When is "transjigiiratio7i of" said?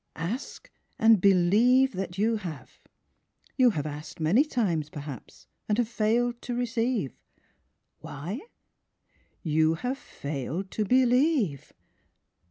4.55-4.67